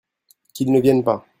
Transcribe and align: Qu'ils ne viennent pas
Qu'ils 0.55 0.71
ne 0.71 0.79
viennent 0.79 1.03
pas 1.03 1.27